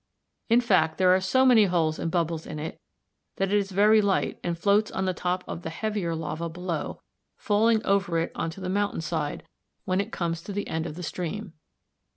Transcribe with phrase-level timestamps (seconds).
[0.49, 2.81] In fact, there are so many holes and bubbles in it
[3.35, 7.03] that it is very light and floats on the top of the heavier lava below,
[7.37, 9.43] falling over it on to the mountain side
[9.85, 11.53] when it comes to the end of the stream.